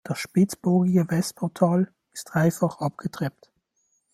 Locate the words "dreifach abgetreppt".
2.33-3.51